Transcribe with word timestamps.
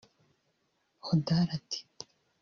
Hodari 1.05 1.41
ati 1.57 1.79